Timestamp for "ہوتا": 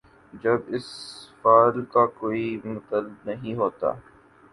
3.55-3.91